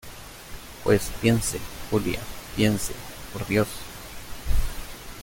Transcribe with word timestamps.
pues 0.83 1.11
piense, 1.21 1.59
Julia, 1.91 2.19
piense, 2.55 2.95
por 3.31 3.45
Dios. 3.45 3.67